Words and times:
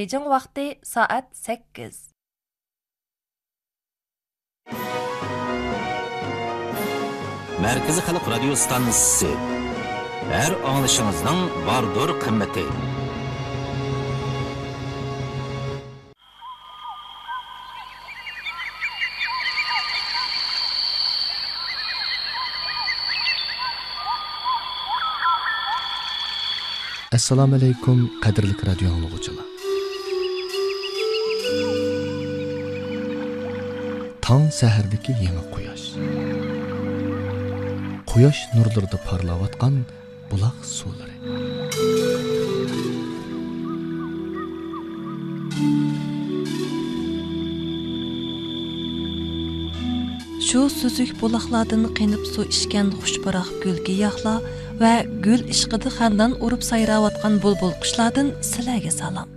Бейжің 0.00 0.30
вақты 0.32 0.62
саат 0.80 1.26
8. 1.36 1.90
Мәркізі 7.60 8.04
халық 8.06 8.30
радио 8.32 8.56
станциясы. 8.56 9.28
Әр 10.38 10.56
аңлышыңызның 10.72 11.44
бардыр 11.68 12.16
қымметі. 12.24 12.64
assalomu 27.12 27.56
alaykum 27.58 27.98
qadrli 28.24 28.54
radio 28.68 28.88
anglag'uchilar 28.94 29.59
tong 34.30 34.46
sahardagi 34.54 35.12
yangi 35.26 35.42
quyosh 35.54 35.86
quyosh 38.10 38.42
nurlarida 38.54 38.98
parlayotgan 39.08 39.74
buloq 40.30 40.58
suvlari 40.76 41.16
Şu 50.48 50.60
süzük 50.78 51.10
bulaqlardan 51.22 51.82
qenib 51.98 52.22
su 52.34 52.46
içkən 52.54 52.94
xuşparaq 53.02 53.50
gül 53.64 53.82
giyohlar 53.88 54.46
va 54.82 54.94
gul 55.26 55.42
ishqida 55.56 55.90
xandan 55.98 56.38
urib 56.44 56.62
sayrayotgan 56.70 57.42
bulbul 57.42 57.74
qushlardan 57.82 58.34
sizlarga 58.52 58.94
salom. 59.00 59.29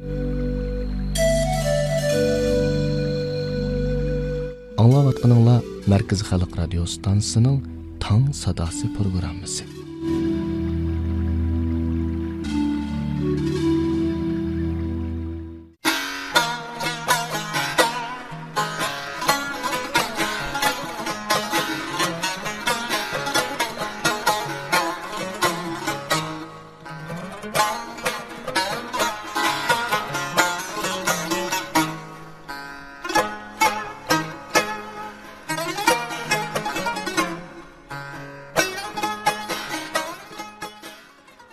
Anglayotganinglar 4.93 5.61
markaziy 5.89 6.27
xalq 6.29 6.53
радио 6.59 6.83
станциясының 6.85 7.55
tong 8.03 8.27
sadosi 8.29 8.91
programmasi 8.93 9.82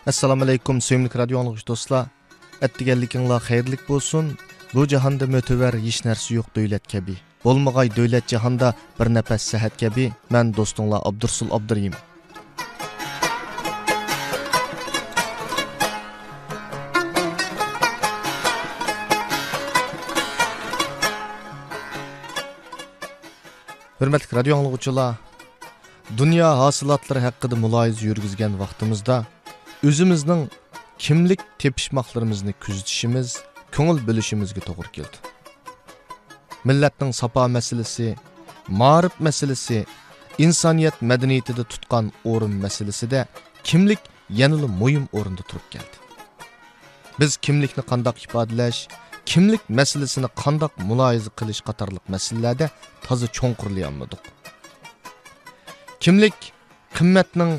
assalomu 0.06 0.45
alaykum 0.45 0.81
suyimli 0.81 1.11
radio 1.19 1.45
do'stlar. 1.69 2.06
Attiganliginglar 2.62 3.41
xayrlik 3.48 3.83
bo'lsin 3.89 4.37
bu 4.75 4.87
jahonda 4.92 5.27
mo'tavar 5.34 5.75
hech 5.87 6.01
narsa 6.09 6.34
yo'q 6.34 6.48
davlat 6.57 6.84
kabi 6.92 7.15
bo'lmag'ay 7.45 7.89
davlat 7.98 8.25
jahonda 8.33 8.69
bir 8.98 9.08
nafas 9.17 9.42
sahat 9.52 9.74
kabi 9.83 10.05
man 10.35 10.47
do'stinglar 10.58 11.01
abdursul 11.08 11.51
abdurim 11.57 11.95
hurmatli 24.01 24.33
radio 24.39 24.55
anglag'uchilar 24.58 25.11
dunyo 26.20 26.48
hosilotlari 26.63 27.20
haqida 27.27 27.57
muloyiza 27.64 28.03
yurgizgan 28.08 28.53
vaqtimizda 28.63 29.17
o'zimizning 29.89 30.48
kimlik 30.98 31.41
tepishmoqlarimizni 31.58 32.52
kuzatishimiz 32.64 33.29
ko'ngil 33.77 33.98
bo'lishimizga 34.08 34.61
to'g'ri 34.68 34.91
keldi. 34.96 35.17
Millatning 36.68 37.13
sapo 37.20 37.48
masalasi 37.57 38.08
ma'rif 38.83 39.14
masalasi 39.27 39.79
insoniyat 40.45 40.96
madaniyatida 41.11 41.64
tutgan 41.73 42.13
o'rin 42.33 42.55
masalasida 42.64 43.20
kimlik 43.68 44.02
yanada 44.41 44.68
muhim 44.80 45.05
o'rinda 45.18 45.42
turib 45.51 45.67
keldi. 45.74 45.97
Biz 47.20 47.30
kimlikni 47.45 47.83
qandoq 47.91 48.17
ifodalash 48.27 48.80
kimlik 49.30 49.62
masalasini 49.79 50.29
qandoq 50.42 50.73
muloyiza 50.89 51.30
qilish 51.39 51.62
qatorliq 51.68 52.05
masalalarda 52.14 52.67
toza 53.07 53.27
cho'nqurlayolmadik 53.39 54.23
kimlik 56.05 56.36
qimmatning 56.97 57.52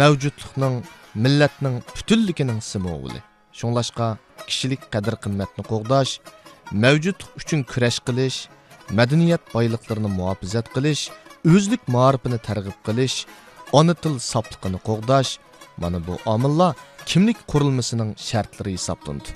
mavjudlikning 0.00 0.76
millatning 1.14 1.76
butunligining 1.96 2.60
simvoli 2.70 3.20
shunglashqa 3.58 4.08
kishilik 4.48 4.82
qadr 4.94 5.14
qimmatni 5.24 5.62
qo'g'dash 5.70 6.12
mavjudlik 6.84 7.28
uchun 7.40 7.64
kurash 7.72 8.00
qilish 8.06 8.38
madaniyat 8.98 9.42
boyliqlarini 9.54 10.10
muhofazat 10.18 10.66
qilish 10.76 11.02
o'zlik 11.54 11.82
ma'rifini 11.96 12.38
targ'ib 12.48 12.78
qilish 12.86 13.16
ona 13.72 13.94
til 13.94 14.18
soplig'ini 14.20 14.80
qo'g'dash. 14.88 15.38
Mana 15.78 15.98
bu 16.06 16.18
omillar 16.26 16.74
kimlik 17.06 17.38
qurilmasining 17.50 18.10
shartlari 18.28 18.72
hisoblandi. 18.76 19.30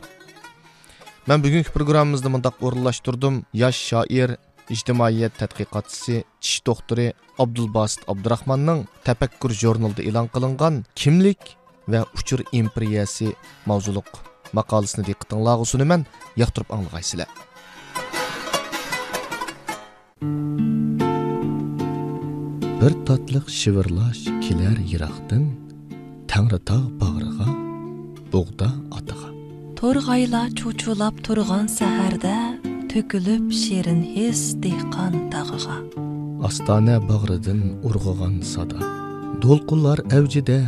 Man 1.27 1.43
bugungi 1.44 1.71
programmamizni 1.77 2.31
mundoq 2.34 2.56
o'rinlashtirdim. 2.66 3.44
Yosh 3.62 3.81
shoir 3.88 4.37
ijtimoiyat 4.75 5.38
tadqiqotchisi 5.41 6.25
tish 6.43 6.59
doktori 6.66 7.12
abdulbasit 7.43 8.03
abdurahmonning 8.12 8.87
tafakkur 9.06 9.53
jurnalida 9.62 10.03
e'lon 10.09 10.28
qilingan 10.34 10.75
kimlik 11.00 11.41
va 11.93 12.00
uchur 12.19 12.41
imperiyasi 12.60 13.28
mavzuliq 13.70 14.10
maqolasini 14.59 15.06
diqqatinglarga 15.09 15.65
sunaman 15.72 16.03
yoqtirib 16.43 16.70
anglag'aysizlar 16.76 17.31
bir 22.81 22.93
tatliq 23.09 23.47
shivirlash 23.60 24.22
kelar 24.44 24.76
yiroqdan 24.93 25.44
tangritog' 26.32 26.88
bag'riga 27.03 27.48
bug'da 28.32 28.69
otiga 28.99 29.28
Torg'aylar 29.81 30.49
cho'chulab 30.60 31.14
turgan 31.26 31.66
saharda 31.78 32.37
to'kilib 32.93 33.44
shirin 33.62 34.00
his 34.14 34.41
dehqon 34.64 35.14
tag'iga. 35.34 35.76
ostona 36.49 36.97
bag'ridan 37.10 37.60
urg'ag'an 37.88 38.34
sada 38.54 38.78
do'lqinlar 39.43 39.99
avjida 40.19 40.59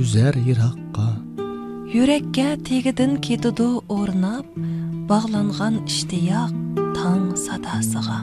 үзәр 0.00 0.36
Ираққа. 0.48 1.08
Юрәккә 1.92 2.56
тегідін 2.64 3.18
кетуді 3.24 3.68
орнап, 3.92 4.48
бағланған 5.10 5.82
іштеяқ 5.84 6.54
таң 6.96 7.32
садасыға. 7.36 8.20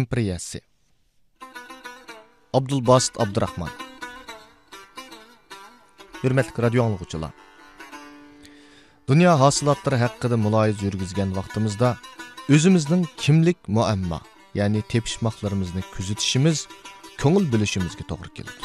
Imperiyasi 0.00 0.58
abdulbosit 2.58 3.14
abdurahmon 3.24 3.72
hurmatli 6.22 6.62
radio 6.64 6.80
anglag'uchilar 6.86 7.32
dunyo 9.08 9.32
hosilotlari 9.42 9.98
haqida 10.04 10.36
muloyiz 10.46 10.78
yurgizgan 10.86 11.30
vaqtimizda 11.38 11.88
o'zimizning 12.54 13.04
kimlik 13.22 13.58
muammo 13.76 14.20
ya'ni 14.58 14.80
tepishmoqlarimizni 14.92 15.82
kuzatishimiz 15.94 16.58
ko'ngil 17.22 17.44
bilishimizga 17.52 18.04
to'g'ri 18.10 18.30
keladi 18.36 18.64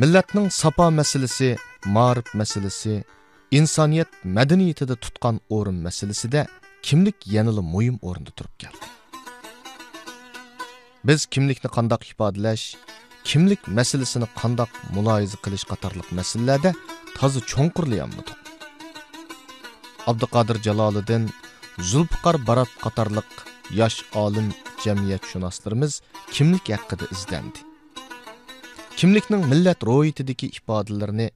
millatning 0.00 0.46
sapo 0.60 0.86
masalasi 1.00 1.48
ma'rif 1.96 2.28
masalasi 2.40 2.94
insoniyat 3.58 4.10
madaniyatida 4.36 4.94
tutgan 5.04 5.36
o'rin 5.56 5.78
masalasida 5.86 6.42
kimlik 6.82 7.18
yanili 7.36 7.62
muhim 7.74 7.96
o'rinda 8.02 8.30
turib 8.30 8.54
keldi. 8.62 8.86
Biz 11.04 11.26
kimlikni 11.26 11.68
qandoq 11.76 12.02
ifodalash 12.12 12.64
kimlik 13.24 13.68
masalasini 13.78 14.28
qandoq 14.40 14.70
muloyiza 14.96 15.38
qilish 15.44 15.66
qatorliq 15.72 16.08
masalalarda 16.18 16.70
toza 17.18 17.40
cho'nqurlayolmadik 17.52 18.40
abduqodir 20.10 20.56
jaloliddin 20.66 21.24
zulfiqar 21.90 22.36
barat 22.48 22.70
qatorliq 22.84 23.30
yosh 23.80 23.98
olim 24.22 24.48
jamiyatshunoslarimiz 24.84 25.92
kimlik 26.34 26.66
haqida 26.74 27.06
izlandi. 27.14 27.60
Kimlikning 28.98 29.42
millat 29.52 29.80
ro'yitidagi 29.90 30.46
ifodalarini 30.58 31.28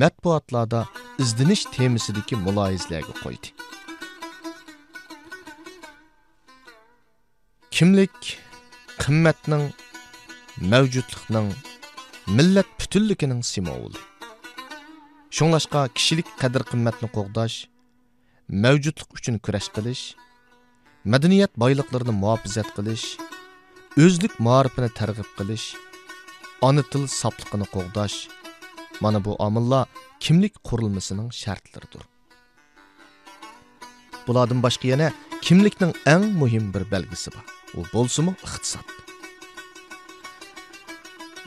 matbuotlarda 0.00 0.80
izdinish 1.22 1.64
temasidagi 1.76 2.36
muloyizlarga 2.46 3.14
qo'ydi. 3.24 3.48
Kimlik 7.76 8.38
qimmatning 9.02 9.64
mavjudlikning 10.72 11.48
millat 12.36 12.68
butunligining 12.80 13.42
simvoli. 13.44 14.00
Shunglashqa 15.36 15.80
kishilik 15.96 16.28
qadr 16.40 16.62
qimmatni 16.70 17.08
qo'g'dash 17.16 17.56
mavjudlik 18.64 19.10
uchun 19.18 19.36
kurash 19.44 19.68
qilish 19.76 20.04
madaniyat 21.12 21.52
boyliqlarini 21.62 22.14
muhofazat 22.22 22.70
qilish 22.76 23.04
o'zlik 24.04 24.34
ma'rifini 24.46 24.88
targ'ib 25.00 25.28
qilish 25.38 25.66
ona 26.68 26.82
til 26.92 27.04
soplig'ini 27.20 27.66
qo'g'dash. 27.74 28.16
Mana 29.04 29.18
bu 29.26 29.32
omillar 29.48 29.84
kimlik 30.24 30.54
qurilmasining 30.68 31.28
shartlaridir. 31.42 32.02
Bulardan 34.26 34.64
boshqa 34.66 34.86
yana 34.92 35.08
kimlikning 35.46 35.92
eng 36.14 36.24
muhim 36.40 36.64
bir 36.74 36.84
belgisi 36.94 37.30
bor. 37.36 37.55
U 37.78 37.84
bo'lsimi 37.92 38.32
iqtisod 38.46 38.86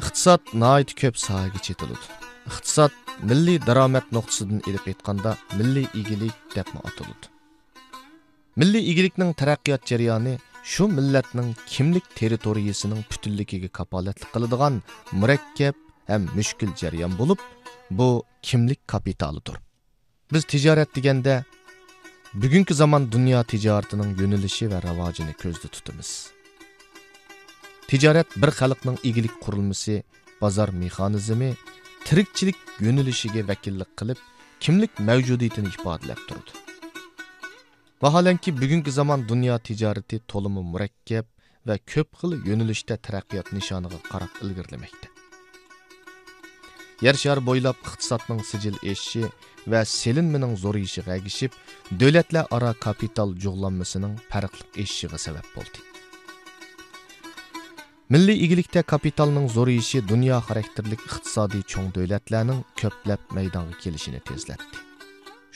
iqtisod 0.02 0.42
nihoyat 0.62 0.92
ko'p 1.02 1.16
sohaga 1.26 1.60
chetiladi 1.68 2.06
iqtisod 2.50 2.94
milliy 3.30 3.60
daromad 3.68 4.08
nuqtasidan 4.16 4.62
ilib 4.70 4.86
aytganda 4.92 5.32
milliy 5.60 5.88
egilik 6.02 6.36
deb 6.56 6.70
ataladi 6.90 7.28
milliy 8.60 8.84
egilikning 8.92 9.32
taraqqiyot 9.42 9.84
jarayoni 9.92 10.34
shu 10.72 10.88
millatning 10.98 11.50
kimlik 11.74 12.06
territoriyasining 12.20 13.02
butunligiga 13.12 13.70
kapolatlik 13.80 14.30
qiladigan 14.34 14.76
murakkab 15.22 15.76
ham 16.12 16.24
mushkul 16.38 16.72
jarayon 16.82 17.14
bo'lib 17.22 17.40
bu 17.98 18.10
kimlik 18.48 18.82
kapitalidir 18.94 19.56
biz 20.34 20.44
tijorat 20.52 20.90
deganda 20.96 21.34
bugungi 22.34 22.74
zamon 22.74 23.12
dunyo 23.12 23.44
tijoratining 23.44 24.12
yo'nalishi 24.22 24.66
va 24.72 24.80
rivojini 24.82 25.34
ko'zda 25.42 25.68
tutamiz 25.76 26.10
tijorat 27.90 28.30
bir 28.42 28.52
xalqning 28.60 28.98
egilik 29.10 29.36
qurilmasi 29.44 29.96
bozor 30.42 30.70
mexanizmi 30.82 31.50
tirikchilik 32.06 32.60
yo'nalishiga 32.86 33.42
vakillik 33.52 33.92
qilib 34.00 34.20
kimlik 34.64 34.94
mavjudiyatini 35.08 35.70
ifodalab 35.74 36.22
turdi. 36.30 36.52
Vaholanki 38.02 38.50
bugungi 38.62 38.92
zamon 39.00 39.28
dunyo 39.32 39.58
tijorati 39.68 40.22
to'limi 40.32 40.62
murakkab 40.74 41.26
va 41.68 41.76
ko'p 41.92 42.10
xil 42.20 42.32
yo'nalishda 42.50 42.96
taraqqiyot 43.06 43.48
nishoniga 43.58 44.00
qarab 44.12 44.32
ilgirlamoqda 44.44 45.08
yer 47.06 47.16
shari 47.24 47.42
bo'ylab 47.50 47.78
iqtisodning 47.88 48.42
sijil 48.52 48.76
eshishi 48.92 49.24
va 49.68 49.84
selinmaning 49.86 50.56
zo'rayishiga 50.64 51.14
agishib 51.20 51.52
dövlətlə 52.02 52.46
ara 52.58 52.74
kapital 52.86 53.36
jug'lanmasining 53.46 54.18
farqli 54.32 54.66
eshishiga 54.84 55.18
sabab 55.26 55.48
bo'ldi 55.56 55.86
milliy 58.16 58.44
egilikda 58.46 58.84
kapitalning 58.94 59.48
zo'rayishi 59.58 60.06
dünya 60.12 60.42
xarakterlik 60.48 61.02
iqtisadi 61.10 61.64
cho'ng 61.72 61.94
dövlətlərinin 61.98 62.64
köpləb 62.82 63.22
meydanı 63.38 63.78
kelishini 63.84 64.22
tezlətdi. 64.30 64.86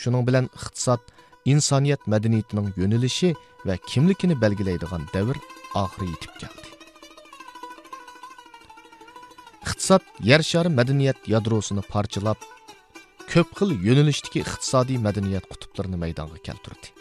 Şunun 0.02 0.26
bilən 0.28 0.48
iqtisad, 0.58 1.02
insoniyat 1.46 2.08
madaniyatining 2.08 2.70
yo'nalishi 2.78 3.34
va 3.66 3.76
kimligini 3.90 4.36
belgilaydigan 4.42 5.08
davr 5.14 5.40
oxiri 5.82 6.10
yetib 6.14 6.34
keldi 6.42 6.70
iqtisod 9.66 10.04
yer 10.30 10.42
shari 10.52 10.70
madaniyat 10.80 11.28
yadrosini 11.34 11.84
parchalab 11.94 12.40
ko'p 13.34 13.50
xil 13.58 13.72
yo'nalishdagi 13.82 14.44
iqtisodiy 14.44 15.00
madaniyat 15.02 15.46
qutblarini 15.52 15.98
maydonga 15.98 16.38
keltirdi. 16.48 16.92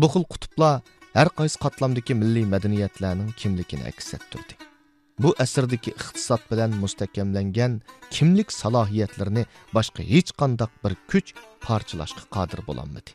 Bu 0.00 0.06
xil 0.12 0.24
qutblar 0.32 0.76
har 1.16 1.28
qaysi 1.38 1.58
qatlamdagi 1.64 2.14
milliy 2.20 2.46
madaniyatlarning 2.52 3.32
kimligini 3.40 3.88
aks 3.90 4.12
ettirdi. 4.18 4.54
Bu 5.22 5.32
asrdagi 5.44 5.90
iqtisod 5.92 6.44
bilan 6.50 6.76
mustahkamlangan 6.82 7.74
kimlik 8.14 8.54
salohiyatlarini 8.60 9.44
boshqa 9.76 10.06
hech 10.12 10.30
qandoq 10.40 10.78
bir 10.84 10.94
kuch 11.10 11.34
parchalashga 11.66 12.24
qodir 12.36 12.62
bo'lolmadi. 12.68 13.10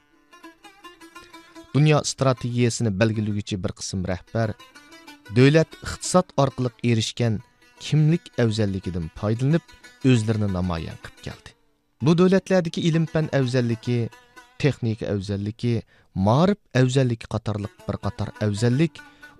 Dunyo 1.75 2.03
strategiyasini 2.11 2.91
belgilaguvchi 2.99 3.61
bir 3.63 3.71
qism 3.79 4.03
rahbar 4.11 4.49
davlat 5.37 5.79
iqtisod 5.85 6.27
orqali 6.43 6.75
erishgan 6.91 7.39
kimlik 7.85 8.23
afzalligidan 8.43 9.07
foydalanib 9.19 9.65
o'zlarini 10.11 10.49
namoyon 10.57 10.97
qilib 11.03 11.19
keldi 11.27 11.49
bu 12.05 12.17
davlatlardagi 12.21 12.79
ilm 12.89 13.05
fan 13.13 13.25
afzalligi 13.39 13.99
texnika 14.63 15.05
afzalligi 15.15 15.73
ma'rif 16.27 16.59
afzalligi 16.81 17.27
qatorliq 17.33 17.73
bir 17.87 17.97
qator 18.05 18.29
afzallik 18.47 18.93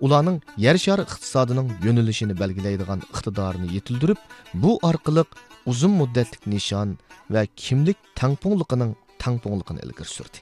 ularning 0.04 0.38
yer 0.64 0.76
shari 0.84 1.02
iqtisodining 1.08 1.68
yo'nalishini 1.86 2.34
belgilaydigan 2.42 3.00
iqtidorini 3.12 3.68
yetildirib 3.76 4.20
bu 4.62 4.72
orqali 4.90 5.24
uzun 5.72 5.92
muddatlik 6.00 6.42
nishon 6.54 6.98
va 7.34 7.42
kimlik 7.62 7.98
tangpungliqining 8.20 8.92
tangpungliqini 9.24 9.80
ilgari 9.86 10.10
surdi 10.16 10.38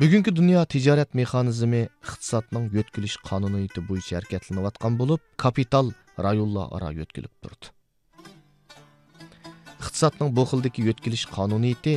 bugungi 0.00 0.36
dunyo 0.40 0.64
tijorat 0.72 1.14
mexanizmi 1.20 1.82
iqtisodning 2.08 2.66
yo'tkilish 2.76 3.16
qonuniyati 3.28 3.80
bo'yicha 3.88 4.12
harakatlanayotgan 4.18 4.92
bo'lib 5.00 5.20
kapital 5.44 5.86
rayonlar 6.26 6.66
aro 6.76 6.90
yo'tkilib 7.00 7.34
turdi 7.42 7.75
iqtisodning 9.96 10.30
bu 10.36 10.42
xildagi 10.50 10.80
yo'tkilish 10.88 11.24
qonuniyati 11.36 11.94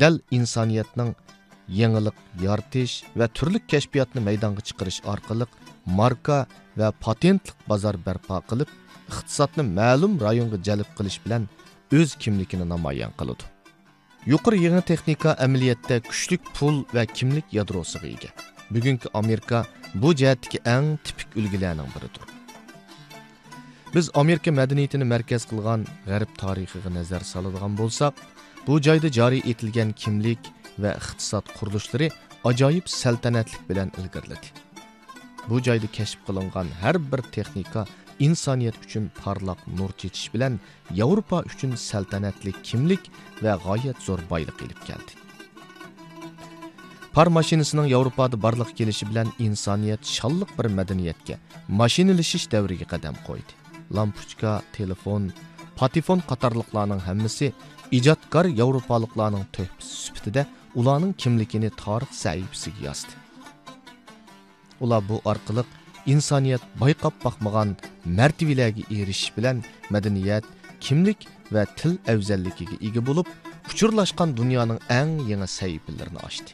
dal 0.00 0.14
insoniyatning 0.38 1.10
yangilik 1.80 2.16
yoritish 2.44 2.94
va 3.18 3.26
turli 3.36 3.60
kashfiyotni 3.72 4.20
maydonga 4.28 4.62
chiqarish 4.68 5.00
orqali 5.12 5.46
marka 5.98 6.38
va 6.80 6.88
patentlik 7.04 7.58
bozor 7.70 7.96
barpo 8.06 8.40
qilib 8.50 8.70
iqtisodni 9.10 9.62
ma'lum 9.78 10.12
rayonga 10.26 10.58
jalb 10.68 10.88
qilish 10.98 11.18
bilan 11.24 11.42
o'z 11.98 12.10
kimligini 12.22 12.66
namoyon 12.74 13.12
qiladi. 13.20 13.44
Yuqori 14.32 14.58
yangi 14.66 14.82
texnika 14.90 15.30
amaliyotda 15.46 16.00
kuchlik 16.10 16.42
pul 16.56 16.76
va 16.96 17.04
kimlik 17.16 17.46
yadrosiga 17.58 18.08
ega. 18.16 18.30
Bugungi 18.74 19.08
amerika 19.20 19.58
bu 20.02 20.08
jihatdagi 20.20 20.58
eng 20.74 20.86
tipik 21.04 21.28
ulgilarning 21.40 21.90
biridir. 21.94 22.31
Biz 23.94 24.10
amerika 24.14 24.52
madaniyatini 24.52 25.04
markaz 25.14 25.42
qilgan 25.50 25.86
g'arb 26.10 26.30
tarixiga 26.42 26.90
nazar 26.98 27.22
soladigan 27.32 27.72
bo'lsak 27.80 28.14
bu 28.66 28.74
joyda 28.86 29.08
joriy 29.18 29.42
etilgan 29.52 29.90
kimlik 30.02 30.42
va 30.82 30.90
iqtisod 31.00 31.46
qurilishlari 31.58 32.08
ajoyib 32.50 32.86
saltanatlik 33.00 33.62
bilan 33.70 33.88
ilgariladi 34.00 34.48
bu 35.48 35.56
joyda 35.66 35.88
kashf 35.96 36.18
qilingan 36.26 36.68
har 36.82 36.96
bir 37.12 37.20
texnika 37.36 37.82
insoniyat 38.26 38.76
uchun 38.84 39.04
porloq 39.20 39.60
nur 39.78 39.90
chechish 40.00 40.28
bilan 40.34 40.60
yevropa 41.00 41.38
uchun 41.50 41.72
saltanatli 41.88 42.52
kimlik 42.68 43.10
va 43.44 43.52
g'oyat 43.64 43.98
zo'r 44.06 44.20
boylik 44.30 44.58
ilib 44.64 44.80
keldi. 44.88 45.12
Par 47.14 47.26
mashinasining 47.38 47.88
yevropada 47.94 48.36
barliq 48.44 48.70
kelishi 48.78 49.08
bilan 49.10 49.28
insoniyat 49.46 50.02
shonliq 50.16 50.50
bir 50.58 50.66
madaniyatga 50.78 51.36
mashinalashish 51.80 52.46
davriga 52.54 52.86
qadam 52.92 53.18
qo'ydi. 53.26 53.61
Lampuchka 53.96 54.52
telefon 54.76 55.22
patifon 55.78 56.20
qatorliqlarning 56.30 57.02
hammasi 57.08 57.46
ijodkor 57.98 58.46
yevropaliklarning 58.60 59.44
tuhfasi 59.54 59.94
sifatida 60.04 60.42
ularning 60.80 61.12
kimligini 61.22 61.70
tarix 61.82 62.10
sahifasiga 62.24 62.80
yozdi. 62.88 63.14
Ular 64.84 65.00
bu 65.08 65.16
orqali 65.30 65.62
insoniyat 66.12 66.62
bayqab 66.82 67.14
boqmagan 67.24 67.68
martabalarga 68.18 68.82
erishish 68.98 69.30
bilan 69.36 69.56
madaniyat 69.94 70.44
kimlik 70.84 71.20
va 71.54 71.62
til 71.78 71.94
afzalligiga 72.12 72.76
ega 72.88 73.00
bo'lib 73.08 73.26
uchurlashgan 73.70 74.30
dunyoning 74.40 74.80
eng 75.00 75.12
yangi 75.30 75.48
sahifalarini 75.58 76.20
ochdi. 76.28 76.50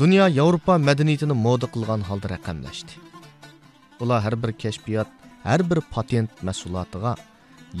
Dunyo 0.00 0.24
yevropa 0.38 0.74
madaniyatini 0.88 1.34
moda 1.46 1.66
qilgan 1.74 2.02
holda 2.08 2.28
raqamlashdi. 2.34 2.92
Ular 4.00 4.20
har 4.24 4.36
bir 4.42 4.52
kashfiyot 4.62 5.08
har 5.44 5.60
bir 5.70 5.80
patent 5.94 6.30
mahsulotiga 6.42 7.16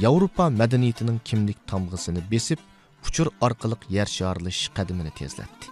yevropa 0.04 0.50
madaniyatining 0.60 1.18
kimlik 1.28 1.58
tamg'isini 1.70 2.22
besib 2.32 2.58
uchur 3.08 3.28
orqali 3.46 3.76
yer 3.96 4.06
shorilish 4.16 4.62
qadamini 4.76 5.12
tezlatdi. 5.20 5.66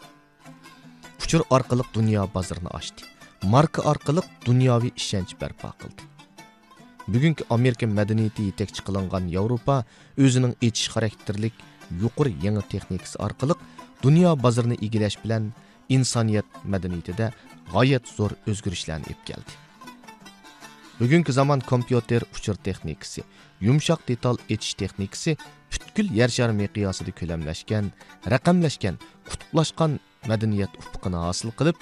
Uchur 1.24 1.42
orqali 1.56 1.84
dunyo 1.94 2.22
bozorini 2.34 2.70
ochdi. 2.78 3.02
Marka 3.54 3.82
orqali 3.92 4.22
dunyoviy 4.46 4.92
ishonch 5.00 5.32
barpo 5.40 5.68
qildi. 5.80 6.02
Bugungi 7.12 7.44
amerika 7.56 7.86
madaniyati 7.98 8.42
yetakchi 8.50 8.84
qilingan 8.86 9.24
yevropa 9.36 9.76
o'zining 10.24 10.54
echish 10.68 10.88
xarakterlik 10.94 11.54
yuqori 12.02 12.32
yangi 12.44 12.62
texnikasi 12.72 13.16
orqali 13.26 13.54
dunyo 14.04 14.36
bozorini 14.44 14.76
egallash 14.86 15.18
bilan 15.24 15.50
insoniyat 15.96 16.46
madaniyatida 16.72 17.26
g'oyat 17.72 18.04
zo'r 18.16 18.32
o'zgarishlarni 18.50 19.10
olib 19.10 19.22
keldi 19.28 19.52
bugungi 21.02 21.32
zamon 21.32 21.60
kompyuter 21.70 22.22
uchur 22.36 22.56
texnikasi 22.66 23.24
yumshoq 23.66 24.00
detal 24.08 24.36
etish 24.54 24.74
texnikasi 24.80 25.32
butkul 25.72 26.06
yer 26.18 26.30
shari 26.36 26.54
miqyosida 26.60 27.12
ko'lamlashgan 27.20 27.88
raqamlashgan 28.32 29.00
qutublashgan 29.30 29.96
madaniyat 30.30 30.72
ufqini 30.82 31.18
hosil 31.24 31.50
qilib 31.58 31.78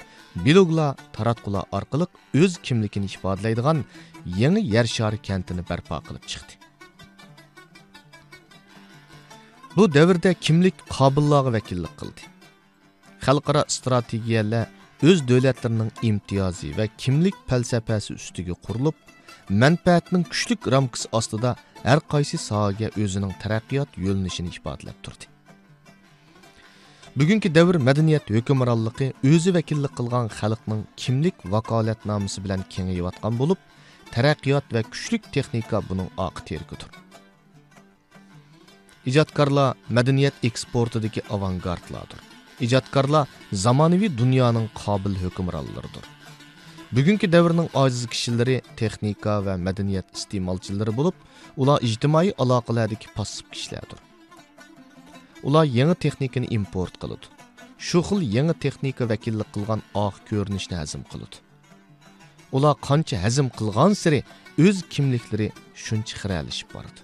bloglar 0.47 0.91
taratqular 1.17 1.65
orqali 1.79 2.07
o'z 2.43 2.53
kimligini 2.67 3.13
ifodalaydigan 3.13 3.85
yangi 4.43 4.63
yer 4.75 4.87
shari 4.97 5.19
kantini 5.29 5.63
barpo 5.71 6.01
qilib 6.07 6.25
chiqdi. 6.33 6.53
Bu 9.77 9.85
davrda 9.99 10.31
kimlik 10.47 10.77
qobillarga 10.97 11.51
vakillik 11.59 11.95
qildi. 12.01 12.23
Xalqaro 13.27 13.63
strategiyalar 13.77 14.67
o'z 15.09 15.19
davlatlarining 15.31 15.93
imtiyozi 16.11 16.69
va 16.79 16.87
kimlik 17.03 17.37
falsafasi 17.51 18.11
ustiga 18.21 18.55
qurilib 18.67 18.97
manfaatning 19.51 20.25
kuchlik 20.33 20.67
ramkasi 20.75 21.09
ostida 21.19 21.51
har 21.85 22.01
qaysi 22.13 22.39
sohaga 22.49 22.89
o'zining 23.03 23.33
taraqqiyot 23.43 23.91
yo'linishini 24.07 24.51
ifodalab 24.57 24.99
turdi. 25.05 25.27
Bugungi 27.19 27.49
davr 27.59 27.77
madaniyat 27.89 28.27
hukmronligi 28.37 29.07
o'zi 29.33 29.51
vakillik 29.57 29.93
qilgan 29.99 30.27
xalqning 30.39 30.83
kimlik 31.03 31.37
vakolatnomasi 31.55 32.39
bilan 32.45 32.63
kengayayotgan 32.73 33.35
bo'lib 33.41 33.61
taraqqiyot 34.15 34.67
va 34.75 34.81
kuchlik 34.93 35.23
texnika 35.35 35.79
buning 35.89 36.09
oq 36.27 36.37
tergidir 36.49 36.91
ijodkorlar 39.11 39.69
madaniyat 39.97 40.37
eksportidagi 40.49 41.21
avangardlardir 41.35 42.21
ijodkorlar 42.67 43.29
zamonaviy 43.65 44.11
dunyoning 44.23 44.69
qobil 44.83 45.15
hukmronlaridir. 45.23 46.05
Bugungi 46.93 47.33
davrning 47.33 47.69
ojiz 47.75 48.07
kishilari 48.13 48.57
texnika 48.77 49.35
va 49.47 49.55
madaniyat 49.67 50.09
iste'molchilari 50.19 50.93
bo'lib 50.99 51.17
ular 51.63 51.85
ijtimoiy 51.89 52.31
aloqalardagi 52.43 53.13
passiv 53.17 53.47
kishilardir. 53.53 54.01
Ular 55.49 55.65
yangi 55.79 55.95
texnikani 56.05 56.49
import 56.59 56.95
qiladi. 57.03 57.27
Shu 57.87 58.03
xil 58.09 58.21
yangi 58.37 58.55
texnika 58.65 59.09
vakillik 59.13 59.49
qilgan 59.55 59.81
oq 60.07 60.17
ko'rinishni 60.31 60.77
hazm 60.83 61.03
qiladi. 61.13 61.37
Ular 62.57 62.75
qancha 62.89 63.17
hazm 63.25 63.47
qilgan 63.59 63.93
siri 64.03 64.21
o'z 64.67 64.77
kimliklari 64.93 65.49
shuncha 65.85 66.15
xiralashib 66.23 66.69
boradi. 66.75 67.01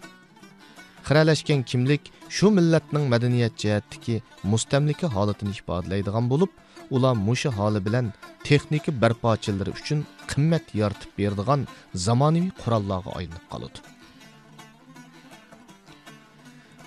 Xiralashgan 1.07 1.61
kimlik 1.71 2.03
shu 2.37 2.47
millatning 2.59 3.05
madaniyat 3.13 3.55
jihatdagi 3.63 4.17
mustamlika 4.53 5.07
holatini 5.17 5.53
ifodalaydigan 5.61 6.27
bo'lib 6.33 6.51
ular 6.95 7.15
mushu 7.29 7.51
holi 7.59 7.81
bilan 7.87 8.07
texnika 8.47 8.91
barpochilari 9.03 9.71
uchun 9.81 9.99
qimmat 10.31 10.65
yoritib 10.81 11.11
beradigan 11.19 11.61
zamonaviy 12.07 12.53
qurollarga 12.63 13.11
aylanib 13.19 13.47
qoladi. 13.53 13.79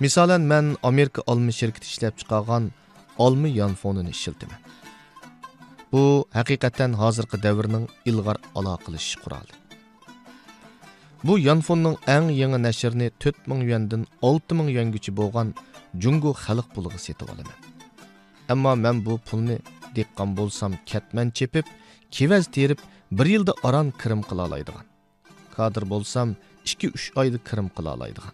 Misolan 0.04 0.44
man 0.52 0.66
amerika 0.90 1.22
olma 1.32 1.52
shirkati 1.60 1.88
ishlab 1.92 2.16
chiqargan 2.20 2.64
olma 3.26 3.50
yonfonini 3.62 4.12
ishiltaman. 4.18 4.60
Bu 5.92 6.04
haqiqatan 6.38 6.92
hozirgi 7.02 7.38
davrning 7.46 7.86
ilg'or 8.10 8.38
aloqalash 8.60 9.10
quroli. 9.24 9.54
Bu 11.28 11.34
yonfonning 11.48 11.96
eng 12.16 12.28
yangi 12.42 12.60
nashrini 12.68 13.08
4000 13.24 13.68
yuandan 13.70 14.02
6000 14.22 14.70
yuangacha 14.76 15.12
bo'lgan 15.20 15.48
jungo 16.04 16.32
xalq 16.44 16.68
puliga 16.76 17.00
setib 17.06 17.28
olaman. 17.34 17.60
Ammo 18.54 18.72
men 18.84 18.96
bu 19.06 19.14
pulni 19.28 19.58
deqqan 19.98 20.30
bo'lsam 20.40 20.72
katman 20.92 21.30
chepib 21.38 21.66
kevaz 22.16 22.46
terib 22.56 22.80
bir 23.18 23.28
yilda 23.34 23.54
aron 23.68 23.90
kirim 24.02 24.22
qila 24.30 24.44
oladigan 24.48 24.86
kadr 25.56 25.84
bo'lsam 25.94 26.28
2-3 26.66 27.20
oyda 27.22 27.40
kirim 27.50 27.68
qila 27.78 27.90
oladigan 27.98 28.34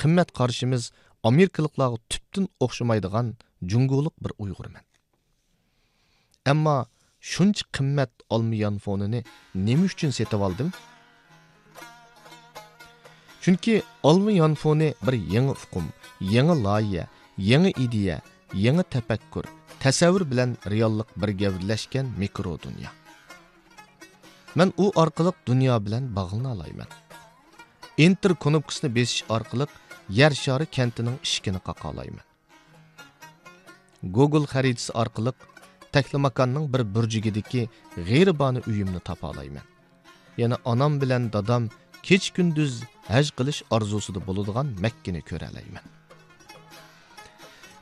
qimmat 0.00 0.28
qarshimiz 0.38 0.82
amerikaliklarga 1.30 1.98
tubdan 2.10 2.46
o'xshamaydigan 2.64 3.26
jungolik 3.70 4.14
bir 4.24 4.32
uyg'urman 4.44 4.84
ammo 6.52 6.76
shuncha 7.32 7.64
qimmat 7.76 8.12
olma 8.34 8.56
yonfonini 8.64 9.20
nima 9.66 9.84
uchun 9.90 10.10
setib 10.18 10.40
oldim 10.46 10.68
chunki 13.42 13.74
olma 14.10 14.32
yonfoni 14.42 14.88
bir 15.06 15.14
yangi 15.34 15.54
uqum 15.64 15.86
yangi 16.34 16.56
loyiha 16.66 17.04
yangi 17.50 17.70
ideya 17.84 18.16
yangi 18.64 18.84
tafakkur 18.94 19.44
tasavvur 19.84 20.24
bilan 20.30 20.50
reallik 20.72 21.08
birga 21.20 21.50
mikro 22.22 22.58
dunyo 22.64 22.90
man 24.54 24.72
u 24.84 24.86
orqali 25.02 25.32
dunyo 25.46 25.76
bilan 25.86 26.04
bog'lana 26.16 26.52
olayman. 26.54 26.86
Enter 27.98 28.32
knopkasini 28.44 28.94
besish 28.96 29.24
orqali 29.36 29.66
yer 30.18 30.32
shari 30.44 30.66
kantining 30.76 31.16
ishkini 31.26 31.60
qaqa 31.68 31.86
olayman. 31.92 32.26
Google 34.16 34.46
xaritasi 34.54 34.92
orqali 35.02 35.32
taklamakonning 35.94 36.66
bir 36.72 36.82
burjigidagi 36.94 37.62
g'eyriboni 38.08 38.60
uyimni 38.70 39.00
topa 39.08 39.26
olayman. 39.32 39.66
Yana 40.40 40.56
onam 40.72 40.92
bilan 41.02 41.22
dadam 41.34 41.62
kech 42.08 42.26
kunduz 42.36 42.72
haj 43.12 43.26
qilish 43.38 43.60
orzusida 43.76 44.20
bo'ladigan 44.28 44.66
makkani 44.84 45.20
ko'ra 45.30 45.46
olayman. 45.52 45.84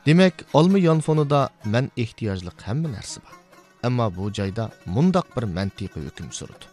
Demak 0.06 0.44
olma 0.58 0.78
yonfonida 0.78 1.40
man 1.64 1.90
ehtiyojliq 1.96 2.58
hamma 2.66 2.88
narsa 2.96 3.20
bor. 3.24 3.36
Ammo 3.86 4.06
bu 4.16 4.32
joyda 4.38 4.70
mundoq 4.86 5.26
bir 5.36 5.44
mantiqiy 5.56 6.04
hukm 6.08 6.28
surdi 6.32 6.72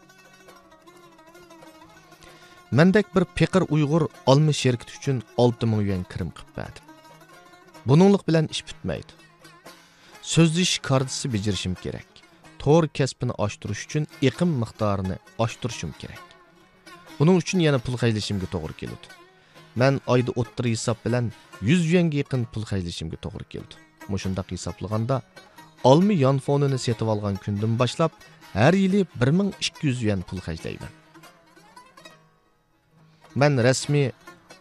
mandek 2.72 3.16
bir 3.16 3.26
piqir 3.26 3.64
uyg'ur 3.70 4.08
olma 4.26 4.54
sherkit 4.54 4.90
uchun 4.98 5.24
olti 5.38 5.66
ming 5.66 5.82
yuan 5.88 6.04
kirim 6.12 6.30
qilib 6.38 6.52
berdi. 6.58 6.80
Buninglik 7.86 8.28
bilan 8.28 8.48
ish 8.54 8.64
bitmaydi. 8.68 9.12
So'zlish 10.22 10.80
kardisi 10.80 11.34
bijirishim 11.34 11.76
kerak. 11.84 12.10
To'r 12.60 12.88
kasbini 12.98 13.34
oshtirish 13.46 13.86
uchun 13.88 14.08
iqim 14.22 14.52
miqdorini 14.62 15.18
oshtirishim 15.46 15.94
kerak. 16.02 16.26
Buning 17.20 17.42
uchun 17.42 17.60
yana 17.68 17.80
pul 17.86 17.98
haydashimga 18.04 18.52
to'g'ri 18.54 18.78
keladi. 18.82 19.19
Мен 19.76 20.02
айда 20.08 20.32
оттыр 20.36 20.66
hisob 20.66 20.98
bilan 21.06 21.32
yuz 21.62 21.86
yuanga 21.92 22.18
yaqin 22.22 22.46
pul 22.52 22.64
haydashimga 22.72 23.18
to'g'ri 23.24 23.46
keldi 23.54 23.76
mushundoq 24.12 24.48
ҳисоблаганда 24.54 25.22
olma 25.84 26.14
yonfonini 26.26 26.80
setib 26.86 27.08
olgan 27.14 27.36
kundan 27.44 27.74
boshlab 27.82 28.12
har 28.54 28.74
yili 28.74 29.06
bir 29.20 29.30
ming 29.38 29.50
ikki 29.62 29.74
пул 29.80 29.96
yuan 30.06 30.22
Мен 30.32 30.42
hajlayman 30.48 30.92
man 33.36 33.54
бўлганда, 33.62 34.12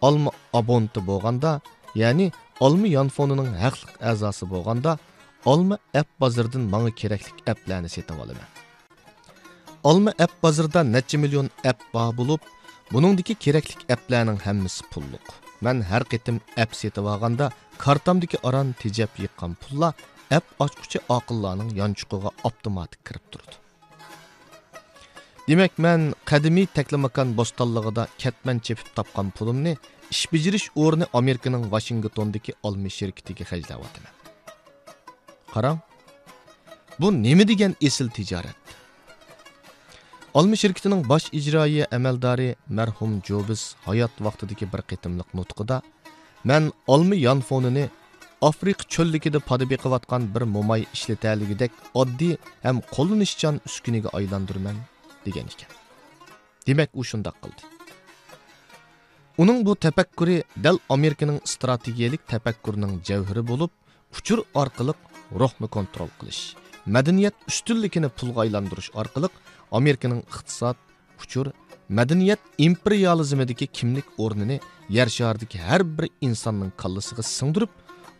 яъни 0.05 0.33
abonti 0.59 1.01
bo'lganda 1.09 1.61
ya'ni 1.95 2.27
olma 2.61 2.87
yonfonining 2.99 3.51
haqliq 3.65 3.93
a'zosi 4.11 4.45
bo'lganda 4.53 4.99
olma 5.45 5.77
app 6.01 6.09
bozoridan 6.21 6.63
manga 6.73 6.91
kerakli 7.01 7.31
applarni 7.53 7.89
setib 7.97 8.19
olaman 8.25 8.49
olma 9.91 10.11
app 10.25 10.33
bozorida 10.43 10.81
necha 10.95 11.19
million 11.23 11.49
app 11.71 11.81
bor 11.95 12.11
bo'lib 12.19 12.41
buningdagi 12.93 13.35
keraklik 13.45 13.81
applarning 13.95 14.41
hammasi 14.47 14.83
pulliq. 14.93 15.27
Men 15.61 15.83
har 15.91 16.03
qitim 16.13 16.41
app 16.63 16.73
setib 16.81 17.05
olganda 17.13 17.47
kartamdagi 17.85 18.39
aron 18.49 18.75
tejab 18.83 19.13
yiqqan 19.23 19.53
pullar 19.63 19.93
app 20.37 20.47
ochquchi 20.65 20.99
oqillarning 21.17 21.71
yonchuqiga 21.81 22.31
avtomatik 22.49 23.01
kirib 23.07 23.25
turdi. 23.33 23.55
Demak 25.49 25.75
men 25.85 26.01
qadimiy 26.31 26.67
taklamakon 26.77 27.29
bo'stonlig'ida 27.39 28.05
katman 28.23 28.59
chepib 28.67 28.89
topgan 28.97 29.29
pulimni 29.37 29.73
ish 30.15 30.25
bajarish 30.33 30.67
o'rni 30.83 31.07
amerikaning 31.21 31.65
Washingtondagi 31.73 32.53
olma 32.67 32.91
shirkatiga 32.99 33.45
hajlayapman 33.51 34.15
qarang 35.55 35.79
bu 37.01 37.09
nima 37.25 37.45
degan 37.51 37.73
esil 37.89 38.09
tijorat 38.17 38.78
olma 40.35 40.57
shirkitining 40.57 41.03
bosh 41.09 41.27
ijroiya 41.39 41.87
amaldori 41.97 42.49
marhum 42.79 43.13
jobis 43.29 43.63
hayot 43.87 44.13
vaqtidagi 44.27 44.67
bir 44.73 44.83
qitimliq 44.91 45.29
nutqida 45.39 45.77
man 46.51 46.73
olma 46.95 47.17
yonfonini 47.27 47.85
afrika 48.51 48.85
cho'lligida 48.95 49.41
poda 49.49 49.65
beqiyotgan 49.73 50.23
bir 50.35 50.43
mo'may 50.57 50.83
ishlataligidek 50.97 51.73
oddiy 52.03 52.37
ham 52.67 52.77
qo'llanishchan 52.95 53.55
uskunaga 53.69 54.09
aylandirman 54.19 54.77
degan 55.27 55.47
ekan. 55.55 55.71
Demak 56.67 56.91
u 57.01 57.03
shundoq 57.11 57.37
qildi. 57.43 57.63
Uning 59.43 59.59
bu 59.67 59.73
tafakkuri 59.85 60.37
dal 60.65 60.77
amerikaning 60.97 61.41
strategiyalik 61.53 62.23
tafakkurining 62.33 62.95
javhiri 63.09 63.43
bo'lib 63.51 63.73
uchur 64.19 64.39
orqali 64.63 64.95
ruhni 65.41 65.69
kontrol 65.77 66.11
qilish 66.21 66.43
madaniyat 66.95 67.37
ustunligini 67.51 68.09
pulga 68.19 68.41
aylantirish 68.45 68.91
orqali 69.01 69.29
amerikaning 69.73 70.23
iqtisod 70.33 70.77
uchur 71.23 71.47
madaniyat 71.89 72.41
imperializmidagi 72.67 73.67
kimlik 73.67 74.07
o'rnini 74.25 74.61
yer 74.97 75.09
sharidagi 75.19 75.59
har 75.69 75.83
bir 75.97 76.07
insonning 76.21 76.73
kallasiga 76.83 77.23
singdirib 77.23 77.73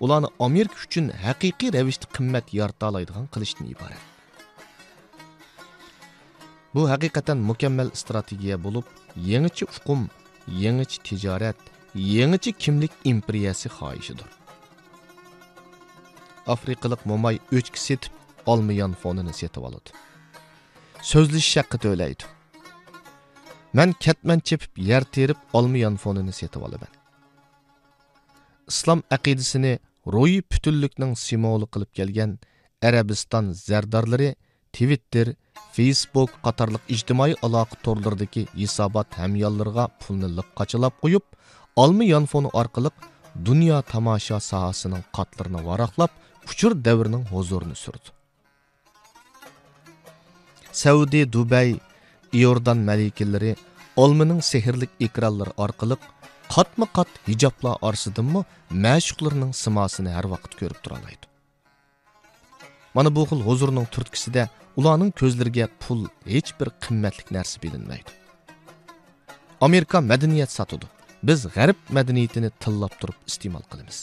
ularni 0.05 0.29
amerika 0.47 0.79
uchun 0.87 1.07
haqiqiy 1.25 1.73
ravishda 1.77 2.07
qimmat 2.17 2.47
yarata 2.59 2.89
oladigan 2.91 3.27
qilishdan 3.35 3.67
iborat. 3.75 4.03
Bu 6.75 6.83
haqiqatan 6.93 7.39
mukammal 7.51 7.89
strategiya 8.01 8.57
bo'lib 8.65 8.87
yangicha 9.33 9.67
uqum 9.75 10.01
yangicha 10.65 10.99
tijorat 11.09 11.61
yangicha 11.95 12.53
kimlik 12.63 12.93
imperiyasi 13.13 13.69
xohishidir. 13.79 14.29
Afrikalik 16.55 17.01
mo'may 17.11 17.37
o'chki 17.57 17.81
setib 17.87 18.13
olmayan 18.53 18.93
fonini 19.03 19.35
setib 19.41 19.63
oladi. 19.69 19.91
So'zlashish 21.07 21.57
haqi 21.61 21.79
to'laydi 21.85 22.25
man 23.79 23.93
katman 24.05 24.41
chepib 24.49 24.73
yer 24.91 25.05
terib 25.17 25.39
olmayan 25.59 25.97
fonini 26.05 26.33
setib 26.41 26.63
olaman 26.69 26.93
islom 28.73 29.01
aqidasini 29.17 29.73
ro'yi 30.15 30.41
butunlikning 30.53 31.13
simvoli 31.27 31.67
qilib 31.75 31.91
kelgan 31.99 32.33
arabiston 32.89 33.53
zardorlari 33.67 34.31
twitter 34.77 35.27
facebook 35.77 36.31
qatorliq 36.47 36.85
ijtimoiy 36.97 37.35
aloqa 37.47 37.81
to'rlaridagi 37.87 38.43
hisobot 38.61 39.09
hamyonlarga 39.23 39.85
pulni 40.03 40.29
liqqachilab 40.39 40.95
qo'yib 41.03 41.25
olma 41.83 42.05
yonfoni 42.15 42.51
orqali 42.61 42.91
dunyo 43.49 43.79
tomosha 43.93 44.39
sohasining 44.51 45.05
qatlarini 45.17 45.61
varaqlab 45.69 46.13
uchur 46.51 46.73
davrining 46.87 47.25
huzurini 47.33 47.77
surdi. 47.85 48.18
Сәуди, 50.73 51.25
Дубай, 51.25 51.81
Иордан 52.33 52.85
iordan 52.85 52.89
олмының 52.89 53.57
olmaning 53.97 54.43
sehrlik 54.43 54.91
ekranlari 55.01 55.53
orqali 55.57 55.97
qatma 56.55 56.87
qat 56.97 57.09
арсыдымы 57.27 57.77
orasidanmi 57.89 58.45
ma'shuqlarning 58.85 59.53
simosini 59.55 60.11
har 60.17 60.27
vaqt 60.35 60.53
ko'rib 60.61 60.79
turalaydi 60.85 61.29
mana 62.95 63.15
bu 63.17 63.23
xil 63.31 63.41
huzurning 63.49 63.87
turtkisida 63.95 64.49
ularning 64.79 65.13
ko'zlariga 65.21 65.67
pul 65.83 66.01
hech 66.35 66.51
bir 66.59 66.69
qimmatli 66.85 67.31
narsa 67.37 67.57
bilinmaydi. 67.63 68.11
Amerika 69.67 70.01
madaniyat 70.11 70.51
sotadi 70.59 70.87
biz 71.29 71.41
g'arb 71.57 71.79
madaniyatini 71.97 72.51
tillab 72.63 72.93
turib 73.01 73.19
iste'mol 73.31 73.65
qilamiz. 73.71 73.99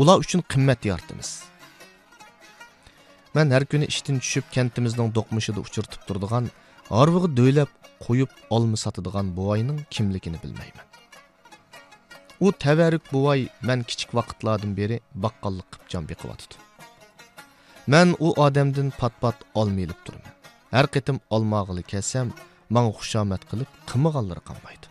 Ular 0.00 0.16
uchun 0.24 0.40
qimmat 0.52 0.80
yoritamiz 0.90 1.30
Мен 3.36 3.50
әр 3.52 3.66
күні 3.68 3.84
іштен 3.90 4.16
түшіп 4.22 4.46
кентіміздің 4.54 5.10
доқмышыды 5.12 5.60
ұшыртып 5.60 6.06
тұрдыған, 6.08 6.46
арвығы 6.88 7.28
дөйләп, 7.36 7.72
қойып 8.00 8.32
алмы 8.48 8.78
сатыдыған 8.80 9.34
бұайның 9.36 9.82
кімлікіні 9.92 10.40
білмеймін. 10.40 10.80
о 12.40 12.52
тәвәрік 12.64 13.10
бұай 13.12 13.50
мен 13.60 13.84
кичік 13.84 14.14
вақытладың 14.16 14.72
бері 14.72 15.02
баққаллық 15.12 15.68
қып 15.68 15.84
жан 15.92 16.08
бекіп 16.08 16.32
атыды. 16.32 16.56
Мен 17.86 18.16
о 18.20 18.32
адамдың 18.40 18.92
пат-пат 18.96 19.44
алмайлып 19.54 20.00
тұрмын. 20.08 20.32
Әр 20.72 20.88
қетім 20.88 21.20
алмағылы 21.28 21.84
кәсем, 21.84 22.32
маң 22.72 22.92
құшамет 22.96 23.44
қылып, 23.52 23.68
қымығалары 23.84 24.40
қанбайды. 24.48 24.88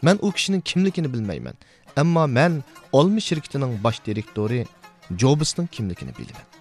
Мен 0.00 0.16
о 0.22 0.32
кішінің 0.32 0.64
кімлікіні 0.64 1.08
білмеймін, 1.12 1.60
әмма 1.96 2.26
мен 2.26 2.62
олмы 2.92 3.20
шіркетінің 3.20 3.76
бас 3.82 4.00
директори 4.00 4.64
Джобстың 5.12 5.68
кімлікіні 5.68 6.16
білемін. 6.16 6.57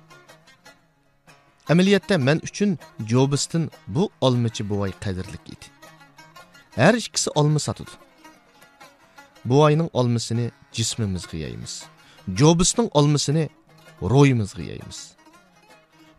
Bilaman 1.70 1.82
amaliyotda 1.82 2.18
man 2.18 2.40
uchun 2.44 2.78
jobistin 3.08 3.72
bu 3.88 4.10
olmachi 4.22 4.70
buvay 4.70 4.92
qadrlik 4.92 5.48
edi. 5.48 5.66
Har 6.76 6.94
ikkisi 6.94 7.30
olma 7.36 7.60
sotadi. 7.60 7.92
Buvayning 9.46 9.90
olmasini 9.94 10.52
jismimizga 10.72 11.38
yeymiz. 11.38 11.84
Jobisning 12.36 12.90
olmasini 12.94 13.50
ro'yimizga 14.02 14.64
yeymiz. 14.64 15.16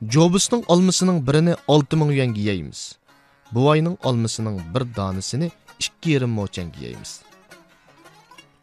Jobisning 0.02 0.64
olmasining 0.68 1.26
birini 1.26 1.54
olti 1.66 1.96
ming 1.96 2.12
yuanga 2.12 2.40
yeymiz. 2.40 2.98
Buvayning 3.52 3.98
olmasining 4.04 4.60
bir 4.74 4.96
donasini 4.96 5.50
ikki 5.80 6.10
yarim 6.10 6.30
mo'changa 6.30 6.80
yeymiz. 6.80 7.22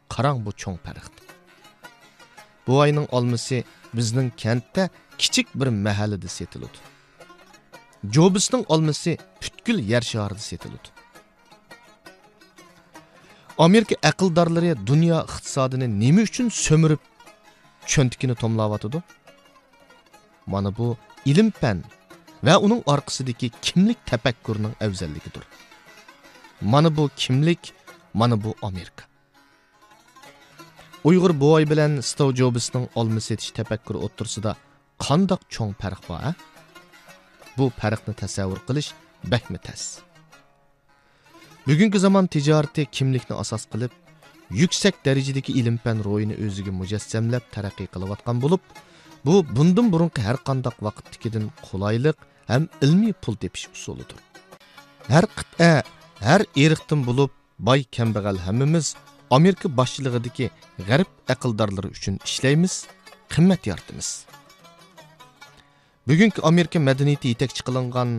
Qarang 0.09 0.45
bu 0.45 0.51
cho'ng 0.51 0.79
farqdi 0.85 1.25
buvayning 2.67 3.07
olmasi 3.13 3.63
bizning 3.93 4.31
kentda 4.37 4.89
kichik 5.17 5.47
bir 5.55 5.67
mahallada 5.67 6.27
setiludi. 6.27 6.79
Jobisning 8.11 8.65
olmasi 8.69 9.17
butkul 9.41 9.79
yer 9.79 10.01
sharida 10.01 10.39
setiludi. 10.39 10.89
Amerika 13.57 13.95
aqldorlari 14.09 14.75
dunyo 14.87 15.19
iqtisodini 15.23 15.87
nima 15.99 16.21
uchun 16.21 16.49
so'mirib 16.49 17.01
cho'ntikini 17.91 18.35
tomlayotidi? 18.35 18.99
Mana 20.45 20.77
bu 20.77 20.97
ilm 21.25 21.51
fan 21.51 21.83
va 22.43 22.55
uning 22.65 22.81
orqasidagi 22.93 23.51
kimlik 23.65 23.99
tafakkurining 24.05 24.73
afzalligidir. 24.85 25.43
Mana 26.61 26.97
bu 26.97 27.09
kimlik 27.15 27.73
mana 28.13 28.43
bu 28.43 28.55
amerika. 28.61 29.03
Uyg'ur 31.03 31.39
buvoy 31.41 31.69
bilan 31.69 32.01
stov 32.01 32.29
jobisning 32.39 32.85
olma 32.95 33.21
setish 33.21 33.51
tafakkuri 33.51 33.97
o'tirsida 33.97 34.55
qandoq 35.03 35.41
cho'ng 35.53 35.73
farq 35.81 36.01
bor 36.09 36.21
a 36.29 36.31
bu 37.57 37.65
farqni 37.79 38.13
tasavvur 38.21 38.59
qilish 38.67 38.89
bakmi 39.31 39.59
tas 39.67 39.83
bugungi 41.67 41.99
zamon 42.05 42.25
tijorati 42.35 42.83
kimlikni 42.95 43.35
asos 43.43 43.63
qilib 43.71 43.91
yuksak 44.61 44.95
darajadagi 45.05 45.51
ilm 45.59 45.77
fan 45.83 45.97
ro'yini 46.07 46.35
o'ziga 46.45 46.71
mujassamlab 46.81 47.43
taraqqiy 47.55 47.87
qilayotgan 47.93 48.37
bo'lib 48.43 48.63
bu 49.25 49.33
bundan 49.55 49.87
burunqi 49.93 50.21
har 50.27 50.37
qandoq 50.47 50.77
vaqtnikidan 50.87 51.45
qulaylik 51.67 52.17
ham 52.51 52.63
ilmiy 52.85 53.13
pul 53.23 53.35
tepish 53.43 53.65
usulidir 53.77 54.19
har 55.13 55.25
qit'a 55.37 55.71
har 56.27 56.41
eriqdan 56.63 57.01
bo'lib 57.09 57.31
boy 57.67 57.81
kambag'al 57.97 58.39
hammamiz 58.47 58.87
amerika 59.37 59.67
boshchiligidagi 59.79 60.47
g'arb 60.87 61.09
aqldorlari 61.33 61.89
uchun 61.97 62.15
ishlaymiz 62.29 62.73
qimmat 63.33 63.61
yoritamiz 63.69 64.09
bugungi 66.07 66.41
amerika 66.43 66.79
madaniyati 66.79 67.31
yetakchi 67.33 67.63
qilingan 67.67 68.09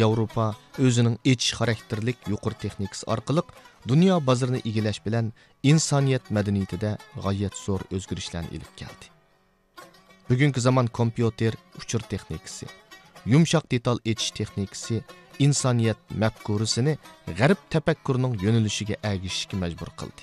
yevropa 0.00 0.46
o'zining 0.86 1.16
echish 1.32 1.52
xarakterlik 1.58 2.18
yuqori 2.32 2.56
texnikasi 2.62 3.04
orqali 3.14 3.42
dunyo 3.90 4.16
bozorini 4.28 4.60
egallash 4.70 4.98
bilan 5.06 5.26
insoniyat 5.70 6.24
madaniyatida 6.36 6.90
g'oyat 7.24 7.54
zo'r 7.64 7.82
o'zgarishlarni 7.94 8.50
еліп 8.56 8.72
keldi. 8.80 9.06
Bugungi 10.28 10.60
zamon 10.66 10.90
kompyuter 10.98 11.54
uchur 11.80 12.02
texnikasi 12.12 12.66
yumshoq 13.32 13.70
detal 13.70 14.02
etish 14.10 14.32
texnikasi 14.38 14.96
insoniyat 15.46 16.00
mafkurasini 16.22 16.96
g'arb 17.38 17.60
tafakkurining 17.70 18.34
yo'nalishiga 18.44 18.96
agishishga 19.12 19.56
majbur 19.62 19.90
qildi. 20.00 20.22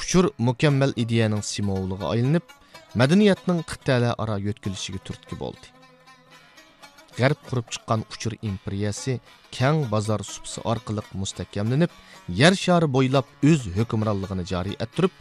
Uchur 0.00 0.30
mukammal 0.38 0.94
ideyaning 1.02 1.42
simovliga 1.42 2.14
aylanib 2.14 2.46
madaniyatning 2.94 3.60
qit'alar 3.70 4.14
aro 4.22 4.36
yo'tkilishiga 4.46 5.00
turtki 5.04 5.36
bo'ldi. 5.42 5.66
G'arb 7.18 7.40
qurib 7.48 7.66
chiqqan 7.74 8.04
uchur 8.14 8.32
imperiyasi 8.50 9.18
kang 9.56 9.80
bozor 9.92 10.22
supsi 10.32 10.62
orqali 10.72 11.02
mustahkamlanib 11.22 11.90
yer 12.40 12.54
shari 12.64 12.88
bo'ylab 12.96 13.26
o'z 13.50 13.66
hukmronligini 13.76 14.44
joriy 14.52 14.76
ettirib 14.84 15.12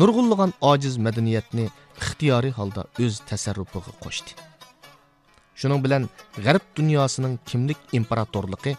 nurg'unlagan 0.00 0.52
ojiz 0.72 0.98
madaniyatni 1.06 1.66
ixtiyoriy 2.02 2.52
holda 2.58 2.82
o'z 3.04 3.22
tasarrufiga 3.30 3.92
qo'shdi. 4.04 4.36
Shuning 5.60 5.80
bilan 5.84 6.10
g'arb 6.44 6.64
dunyosining 6.78 7.38
kimlik 7.48 7.80
imperatorligi 7.98 8.76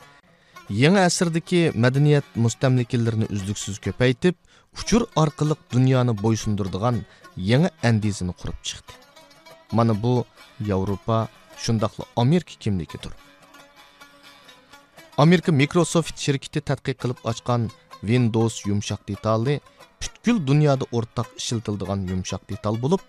yangi 0.84 1.02
asrdagi 1.10 1.62
madaniyat 1.84 2.28
mustamlikallarini 2.46 3.28
uzluksiz 3.36 3.80
ko'paytib 3.86 4.36
uchur 4.80 5.02
orqali 5.24 5.56
dunyoni 5.74 6.14
bo'ysundirdigan 6.24 7.06
yangi 7.38 7.70
andizini 7.90 8.34
qurib 8.40 8.60
chiqdi 8.68 8.94
mana 9.78 9.94
bu 10.04 10.14
yevropa 10.70 11.18
shundoqla 11.64 12.06
amerika 12.24 12.54
kimligidir 12.64 13.14
amerika 15.24 15.52
microsoft 15.52 16.16
shirkiti 16.26 16.60
tadqiq 16.70 16.98
qilib 17.04 17.20
ochgan 17.32 17.70
windows 18.10 18.56
yumshoq 18.70 19.02
detali 19.10 19.56
butkul 20.02 20.38
dunyoda 20.50 20.86
o'rtaq 20.98 21.28
ishlatiladigan 21.42 22.02
yumshoq 22.12 22.44
detal 22.52 22.76
bo'lib 22.84 23.02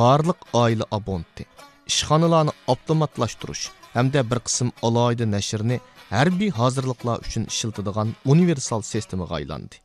barliq 0.00 0.40
oila 0.62 0.86
abonti 0.98 1.44
ishxonalarni 1.90 2.52
avtomatlashtirish 2.72 3.64
hamda 3.96 4.20
bir 4.30 4.40
qism 4.46 4.68
alohida 4.86 5.26
nashrni 5.36 5.76
harbiy 6.10 6.50
hozirliqlar 6.60 7.16
uchun 7.26 7.44
ishlatadigan 7.52 8.08
universal 8.34 8.82
sistemaga 8.92 9.34
aylandi 9.40 9.76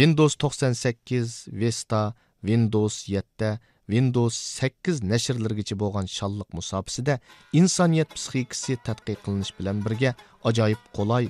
windows 0.00 0.34
98 0.44 1.48
vista 1.62 2.00
windows 2.42 2.94
7 3.08 3.58
Windows 3.88 4.34
8 4.34 5.02
nashrlarigacha 5.12 5.76
bo'lgan 5.82 6.06
shalliq 6.10 6.48
musofasida 6.58 7.14
insoniyat 7.60 8.10
psixikasi 8.16 8.76
tadqiq 8.88 9.18
qilinish 9.24 9.52
bilan 9.58 9.82
birga 9.86 10.10
ajoyib 10.50 10.82
qulay 10.96 11.28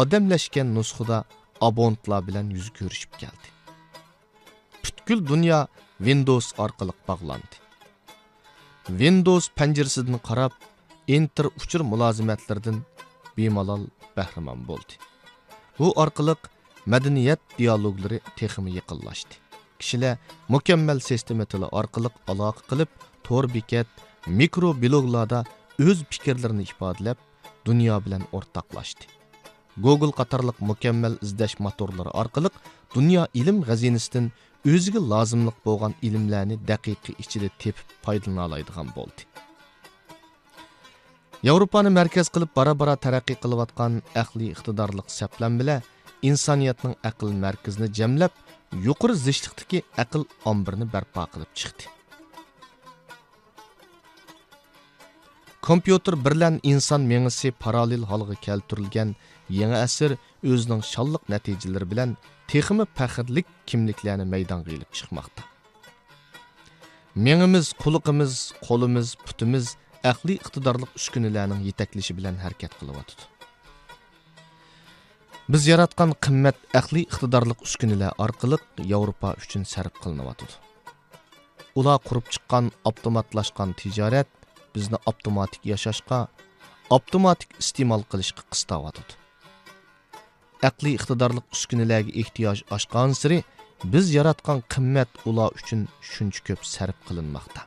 odamlashgan 0.00 0.68
nusxada 0.76 1.18
abontlar 1.68 2.20
bilan 2.28 2.46
yuz 2.56 2.68
ko'rishib 2.78 3.12
keldi. 3.22 3.48
Butkul 4.82 5.20
dunyo 5.32 5.58
Windows 6.06 6.46
orqali 6.64 6.94
bog'landi. 7.08 7.56
Windows 9.02 9.46
panjirasidan 9.58 10.18
qarab 10.28 10.52
enter 11.16 11.46
uchur 11.60 11.82
mulozimatlardan 11.92 12.78
bemalol 13.36 13.82
bahramon 14.16 14.60
bo'ldi. 14.70 14.94
Bu 15.78 15.86
orqali 16.02 16.34
madaniyat 16.92 17.40
dialoglari 17.58 18.18
texmi 18.38 18.70
yaqinlashdi. 18.78 19.45
Kishilar 19.80 20.14
mukammal 20.54 20.98
sistema 21.08 21.44
tili 21.52 21.68
orqali 21.80 22.10
aloqa 22.32 22.62
qilib 22.70 22.90
to'r 23.26 23.46
bekat 23.56 23.88
mikro 24.40 24.72
bloglarda 24.82 25.40
o'z 25.86 25.98
fikrlarini 26.12 26.64
ifodalab 26.70 27.18
dunyo 27.68 27.96
bilan 28.04 28.22
o'rtoqlashdi. 28.36 29.04
Google 29.84 30.12
qatorliq 30.20 30.58
mukammal 30.70 31.14
izlash 31.26 31.56
motorlari 31.66 32.12
orqali 32.22 32.50
dunyo 32.94 33.22
ilm 33.40 33.58
g'azinasidan 33.68 34.30
o'ziga 34.74 35.00
lozimliq 35.12 35.58
bo'lgan 35.66 35.94
ilmlarni 36.08 36.56
daqiqa 36.70 37.12
ichida 37.22 37.48
tepib 37.62 37.88
foydalana 38.04 38.46
oladigan 38.48 38.88
bo'ldi. 38.96 39.22
Yevropani 41.48 41.90
markaz 41.98 42.32
qilib 42.34 42.50
bora 42.58 42.72
bora 42.80 42.94
taraqqiy 43.04 43.36
qilayotgan 43.42 44.00
aqliy 44.22 44.48
iqtidorliq 44.54 45.08
saplan 45.18 45.60
bilan 45.60 45.84
insoniyatning 46.30 46.94
aql 47.10 47.28
markazini 47.44 47.88
jamlab 47.98 48.32
yuqori 48.86 49.14
zishliqdagi 49.26 49.82
aql 50.02 50.22
ombirini 50.50 50.86
barpo 50.94 51.22
qilib 51.32 51.52
chiqdi. 51.60 51.84
Kompyuter 55.68 56.14
bilan 56.26 56.60
inson 56.72 57.02
mengisi 57.12 57.48
parallel 57.64 58.04
holga 58.10 58.34
keltirilgan 58.46 59.10
yangi 59.60 59.78
asr 59.86 60.10
o'zining 60.52 60.82
shonliq 60.92 61.22
natijalari 61.32 61.86
bilan 61.92 62.10
texmi 62.50 62.84
faxrlik 62.98 63.46
kimliklarni 63.68 64.26
maydonga 64.34 64.70
ilib 64.76 64.90
chiqmoqda. 64.98 65.42
Mengimiz 67.26 67.66
quliqimiz 67.82 68.32
qo'limiz 68.66 69.08
putimiz 69.26 69.66
aqliy 70.12 70.36
iqtidorli 70.42 70.86
uskunalarning 70.98 71.60
yetaklashi 71.68 72.12
bilan 72.18 72.36
harakat 72.44 72.72
qilyotdi 72.80 73.35
biz 75.52 75.66
yaratgan 75.72 76.12
qimmat 76.24 76.56
aqliy 76.80 77.04
iqtidorli 77.06 77.54
uskunalar 77.66 78.12
orqali 78.24 78.58
yevropa 78.92 79.30
uchun 79.42 79.64
sarf 79.72 79.94
qilinyotidi 80.02 80.54
ular 81.80 81.98
qurib 82.08 82.26
chiqqan 82.34 82.72
avtomatlashgan 82.90 83.70
tijorat 83.80 84.30
bizni 84.74 84.98
avtomatik 85.10 85.62
yashashga 85.72 86.18
avtomatik 86.96 87.54
iste'mol 87.62 88.02
qilishga 88.10 88.42
qistayotidi 88.52 89.14
aqliy 90.70 90.94
iqtidorli 90.98 91.42
uskunalarga 91.54 92.12
ehtiyoj 92.22 92.58
oshgan 92.76 93.16
siri 93.22 93.38
biz 93.92 94.14
yaratgan 94.18 94.62
qimmat 94.74 95.10
ular 95.28 95.50
uchun 95.58 95.88
shuncha 96.12 96.40
ko'p 96.46 96.62
sarf 96.74 96.96
qilinmoqda. 97.08 97.60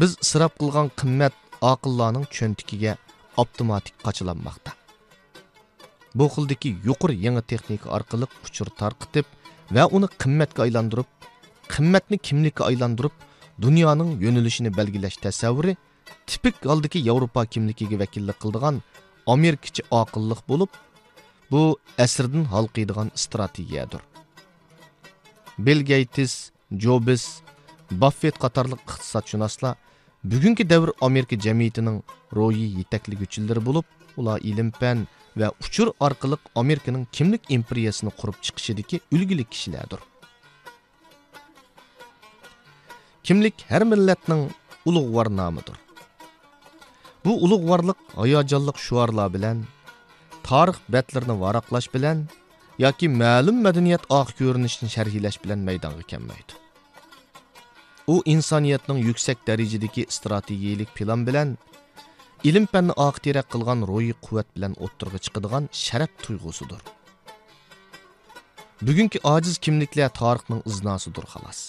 Biz 0.00 0.10
isrof 0.24 0.52
qilgan 0.60 0.88
qimmat 1.00 1.34
oqillarning 1.72 2.26
cho'ntikiga 2.36 2.92
avtomatik 3.42 3.94
qochilanmoqda. 4.06 4.70
Bu 6.14 6.24
xildagi 6.34 6.70
yuqori 6.88 7.16
yangi 7.26 7.42
texnika 7.50 7.88
orqali 7.96 8.26
uchur 8.46 8.68
tarqitib 8.80 9.26
va 9.76 9.84
uni 9.96 10.08
qimmatga 10.22 10.60
aylantirib 10.66 11.08
qimmatni 11.74 12.16
kimlikka 12.26 12.62
aylantirib 12.70 13.14
dunyoning 13.64 14.10
yo'nalishini 14.24 14.70
belgilash 14.78 15.18
tasavvuri 15.24 15.76
tipik 16.26 16.56
holdagi 16.70 16.98
yevropa 17.08 17.42
kimligiga 17.52 17.96
vakillik 18.02 18.38
qildigan 18.42 18.76
amerikacha 19.34 19.82
oqillik 20.00 20.40
bo'lib 20.50 20.70
bu 21.50 21.62
asrdan 22.04 22.44
halqiydigan 22.54 23.08
strategiyadir. 23.14 24.00
Bill 25.58 25.80
geytis 25.90 26.32
jobis 26.84 27.24
baffet 27.90 28.36
qatorliq 28.44 28.80
iqtisodshunoslar 28.88 29.74
bugungi 30.24 30.64
davr 30.72 30.90
amerika 31.08 31.36
jamiyatining 31.46 31.98
ro'yi 32.38 32.66
yetakliguvchilari 32.78 33.60
bo'lib 33.68 33.86
ular 34.16 34.38
ilm 34.50 34.70
fan 34.80 35.06
va 35.40 35.48
uchur 35.64 35.88
orqali 36.06 36.36
amerikaning 36.62 37.04
kimlik 37.16 37.42
imperiyasini 37.56 38.12
qurib 38.20 38.36
chiqishidagi 38.44 39.00
ulgili 39.14 39.44
kishilardir. 39.52 40.00
Kimlik 43.26 43.56
har 43.70 43.82
millatning 43.92 44.42
ulug'vor 44.88 45.28
nomidir. 45.40 45.76
Bu 47.24 47.32
ulug'vorlik 47.44 47.98
hayajonliq 48.20 48.78
shuarlar 48.86 49.28
bilan 49.34 49.58
tarix 50.48 50.78
batlarini 50.94 51.36
varaqlash 51.44 51.88
bilan 51.94 52.18
yoki 52.84 53.06
ma'lum 53.22 53.62
madaniyat 53.66 54.04
oq 54.20 54.28
ko'rinishini 54.38 54.90
sharhlash 54.96 55.38
bilan 55.44 55.60
maydonga 55.68 56.04
kelmaydi. 56.12 56.52
U 58.12 58.14
insoniyatning 58.34 58.98
yuksak 59.08 59.38
darajadagi 59.48 60.02
strategiyalik 60.16 60.90
plan 60.96 61.20
bilan 61.28 61.48
ilm 62.48 62.66
fanni 62.72 62.94
oqterak 63.08 63.46
qilgan 63.52 63.80
ro'yi 63.90 64.14
quvvat 64.24 64.48
bilan 64.56 64.74
o'ttirg'i 64.84 65.18
chiqadigan 65.24 65.64
sharaf 65.84 66.12
tuyg'usidir. 66.24 66.80
Bugungi 68.86 69.18
ojiz 69.34 69.56
kimliklar 69.64 70.10
tarixning 70.20 70.60
iznosidir 70.70 71.26
xolos 71.32 71.60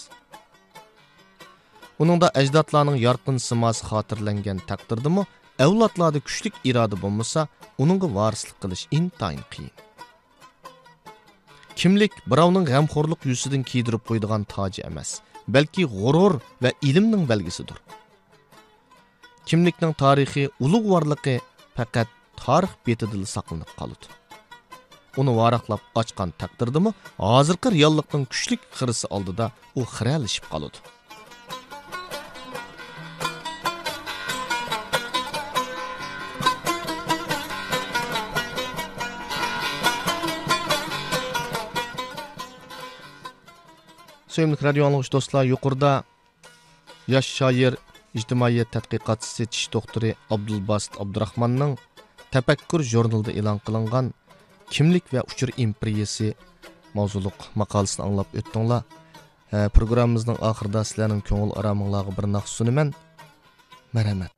uningda 2.02 2.28
ajdodlarning 2.40 2.98
yorqin 3.06 3.36
simosi 3.48 3.82
xotirlangan 3.90 4.58
taqdirdimi 4.70 5.22
avlodlarda 5.64 6.20
kuchlik 6.26 6.54
iroda 6.70 6.96
bo'lmasa 7.04 7.40
uningga 7.82 8.08
varislik 8.18 8.56
qilish 8.62 8.84
intayin 8.98 9.44
qiyin. 9.52 9.74
Kimlik 11.80 12.14
birovning 12.30 12.66
g'amxo'rlik 12.72 13.20
yuzidan 13.30 13.62
kiydirib 13.70 14.02
qo'ydigan 14.08 14.42
toji 14.54 14.80
emas 14.90 15.10
balki 15.54 15.82
g'urur 15.96 16.32
va 16.62 16.70
ilmning 16.90 17.24
belgisidir. 17.32 17.78
Kimlikning 19.48 19.92
tarixi 20.02 20.44
ulug'vorligi 20.64 21.36
faqat 21.76 22.08
tarix 22.40 22.72
betidil 22.86 23.24
saqlanib 23.34 23.70
qoladi 23.80 24.06
uni 25.20 25.32
varaqlab 25.40 25.82
ochgan 26.00 26.32
taqdirdimi 26.42 26.90
hozirgi 27.28 27.74
reallikning 27.76 28.24
kuchlik 28.32 28.62
xirisi 28.78 29.06
oldida 29.16 29.46
u 29.80 29.82
xiralishib 29.94 30.46
qoladi 30.54 30.78
Söyümlük 44.34 44.62
radio 44.64 44.86
dostlar, 45.12 45.44
yuqorida 45.44 45.90
yosh 47.06 47.28
shoir, 47.38 47.74
ijtimoiyat 48.18 48.70
tadqiqotchisi 48.74 49.46
tish 49.52 49.66
doktori 49.74 50.14
Abdulbasit 50.34 51.00
Abdurahmonning 51.02 51.74
Tafakkur 52.34 52.82
jurnalida 52.82 53.30
e'lon 53.38 53.60
qilingan 53.66 54.06
kimlik 54.74 55.06
va 55.14 55.20
uchur 55.30 55.50
imperiyasi 55.64 56.32
mavzuliq 56.98 57.38
maqolasini 57.60 58.02
anglab 58.06 58.34
o'tdinglar. 58.40 58.82
Programmamizning 59.76 60.38
oxirida 60.50 60.82
sizlarning 60.88 61.22
ko'ngil 61.28 61.54
arominglarga 61.60 62.16
bir 62.18 62.26
naqsh 62.36 62.56
sunaman. 62.58 62.90
Marhamat. 63.94 64.32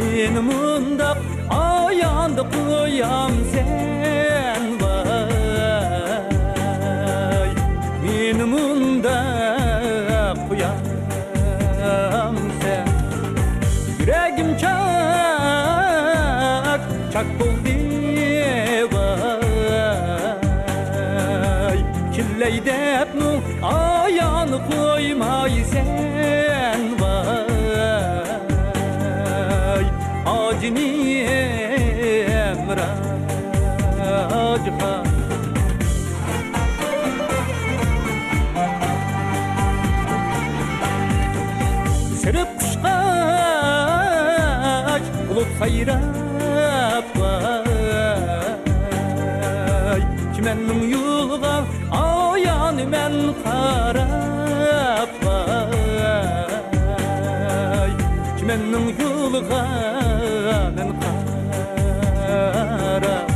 мен 0.00 0.34
мұндап 0.48 1.18
аянды 1.54 2.42
қоям 2.56 3.34
сен 3.52 3.63
hayra 45.64 45.96
bay 47.16 47.64
Kimenim 50.34 50.80
yulga 50.92 51.54
ayan 52.00 52.78
men 52.92 53.14
qarab 53.44 55.10
bay 55.24 55.72
Kimenim 58.38 58.86
yulga 59.00 59.62
men 60.76 60.88
qarab 61.00 63.28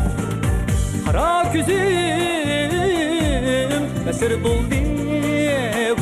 Qara 1.06 1.30
küzüm 1.52 2.72
əsir 4.12 4.32
buldi 4.44 4.82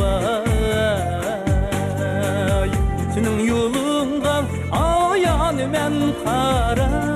bay 0.00 2.70
Senin 3.14 3.38
yul 3.50 3.75
qarab 6.66 7.15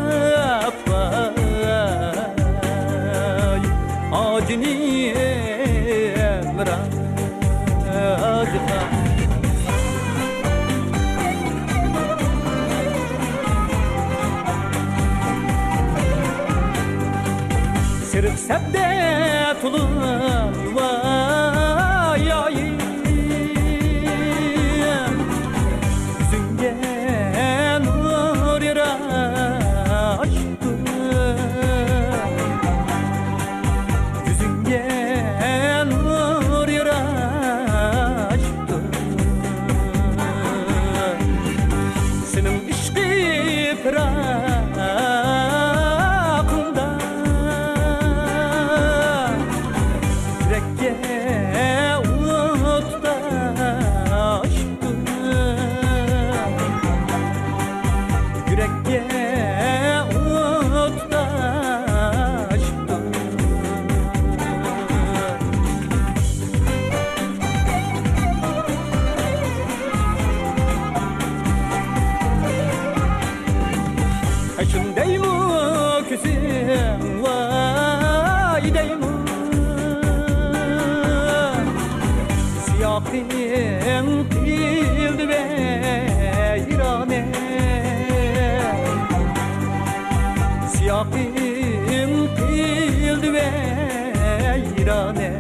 Rabbim 91.01 92.29
kıldı 92.37 93.33
veyrane 93.33 95.33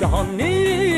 Yahan 0.00 0.38
neydi 0.38 0.91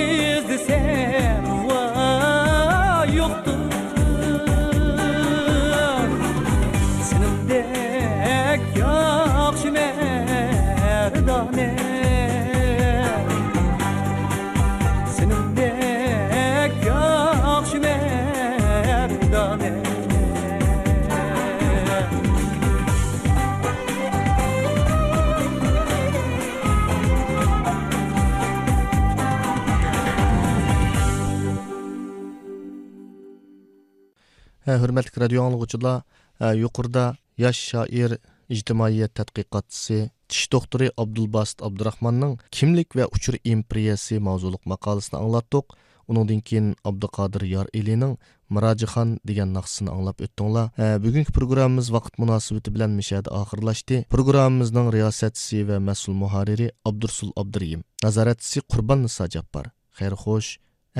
hurmatli 34.83 35.23
radio 35.23 35.45
anglag'uchilar 35.47 36.03
e, 36.41 36.47
yuqorida 36.63 37.05
yosh 37.45 37.61
shoir 37.71 38.19
ijtimoiyat 38.55 39.15
tadqiqotchisi 39.19 39.99
tish 40.29 40.47
doktori 40.55 40.91
abdulbasit 41.03 41.65
abdurahmonning 41.67 42.39
kimlik 42.57 42.97
va 42.99 43.09
uchur 43.17 43.37
imperiyasi 43.55 44.21
mavzuliq 44.29 44.63
maqolasini 44.73 45.21
anglatdik 45.23 45.67
undan 46.09 46.41
keyin 46.49 46.75
abduqodir 46.89 47.45
yor 47.55 47.67
elining 47.81 48.15
mirojixon 48.55 49.17
degan 49.29 49.55
naqsini 49.57 49.91
anglab 49.97 50.21
o'tdinglar. 50.27 50.71
E, 50.85 50.87
bugungi 51.05 51.33
programmamiz 51.39 51.91
vaqt 51.97 52.21
munosabati 52.23 52.75
bilan 52.75 52.93
mishada 53.01 53.33
oxirlashdi. 53.41 54.05
Programmamizning 54.15 54.93
riyosatchisi 54.97 55.65
va 55.71 55.81
mas'ul 55.89 56.19
muharriri 56.23 56.71
abdursul 56.91 57.33
abduriyim 57.43 57.85
nazoratchisi 58.07 58.67
qurbon 58.73 59.07
niso 59.09 59.29
jabbor. 59.37 59.73
Xayr 59.99 60.15
xo'sh 60.25 60.51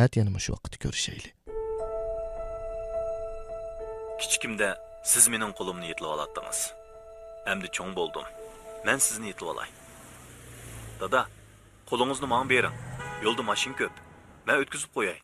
at 0.05 0.17
yana 0.19 0.45
shu 0.45 0.57
vaqtda 0.57 0.85
ko'rishaylik. 0.87 1.44
Kichikimda 4.21 4.69
siz 5.13 5.29
mening 5.33 5.53
qo'limni 5.59 5.87
yetib 5.91 6.07
olatdingiz 6.15 6.61
endi 7.53 7.69
cho'ng 7.77 7.93
bo'ldim. 7.99 8.27
Men 8.87 8.99
sizni 9.07 9.33
yetib 9.33 9.51
olay. 9.53 9.69
Dada 11.01 11.27
qo'lingizni 11.91 12.29
menga 12.33 12.49
bering. 12.53 12.77
Yo'lda 13.25 13.43
mashin 13.51 13.75
ko'p. 13.81 13.95
Man 14.47 14.63
o'tkazib 14.63 14.91
qo'yay. 14.97 15.19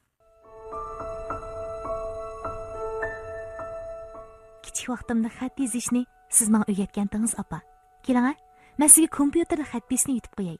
Kichik 4.64 4.88
vaqtimda 4.92 5.31
xat 5.38 5.55
yozishni 5.64 6.03
siz 6.37 6.48
menga 6.53 6.68
o'rgatgandingiz 6.72 7.35
opa. 7.42 7.61
Keling 8.07 8.31
a 8.33 8.35
man 8.79 8.88
sizga 8.94 9.11
kompyuterda 9.18 9.66
xat 9.72 9.85
yozishni 9.90 10.18
yutib 10.18 10.35
qo'yay. 10.38 10.59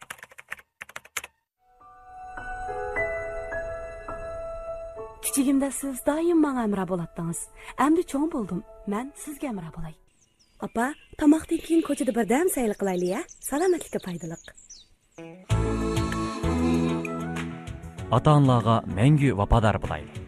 Kichigimda 5.25 5.71
siz 5.81 5.97
doim 6.07 6.39
manga 6.45 6.63
amra 6.69 6.85
bo'latdingiz 6.93 7.41
endi 7.87 8.03
cho'ng 8.13 8.29
bo'ldim. 8.35 8.61
Man 8.93 9.13
sizga 9.25 9.49
amra 9.53 9.71
bo'lay. 9.77 9.95
Opa 10.67 10.87
tomoqdan 11.21 11.61
keyin 11.67 11.83
ko'chada 11.89 12.13
birdam 12.19 12.49
sayl 12.57 12.73
qilaylik 12.81 13.13
a 13.19 13.23
salomatlikka 13.49 14.01
foydaliq. 14.07 14.43
Ата 18.17 18.31
аналарга 18.39 18.77
мәңгі 18.99 19.31
вападар 19.41 19.79
болайлы 19.85 20.21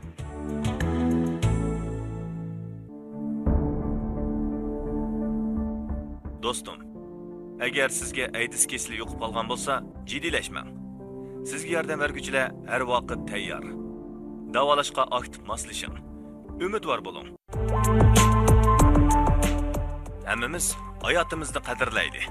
do'stim 6.45 6.79
agar 7.67 7.89
sizga 8.01 8.27
aydis 8.41 8.67
kesili 8.73 8.99
yuqib 9.03 9.19
qolgan 9.23 9.47
bo'lsa 9.53 9.79
jiddiylashmang 10.11 10.69
sizga 11.51 11.73
yordam 11.77 11.99
berguvchilar 12.05 12.49
har 12.73 12.83
vaqt 12.93 13.21
tayyor 13.31 13.82
davolashga 14.55 15.03
aktiv 15.19 15.41
moslashing 15.51 15.95
umidvor 16.67 17.01
bo'ling. 17.07 17.29
Hammamiz 20.29 20.67
hayotimizni 21.05 21.61
qadrlaydi. 21.69 22.23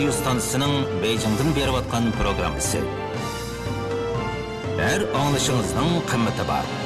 Radio 0.00 0.12
stansiyasining 0.12 1.02
Beijingdan 1.02 1.54
berib 1.56 1.74
atgan 1.74 2.12
programmasi. 2.12 2.80
Her 4.78 5.00
anglışınızның 5.14 6.06
kıymeti 6.06 6.48
var. 6.48 6.79